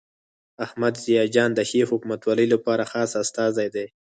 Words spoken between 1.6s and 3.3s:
ښې حکومتولۍ لپاره خاص